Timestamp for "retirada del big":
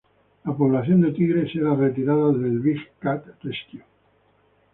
1.75-2.89